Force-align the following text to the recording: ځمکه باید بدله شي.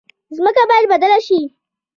ځمکه 0.35 0.63
باید 0.69 0.85
بدله 0.91 1.19
شي. 1.27 1.41